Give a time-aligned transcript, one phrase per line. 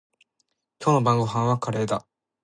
[0.79, 2.07] 今日の晩ごはんはカレーだ。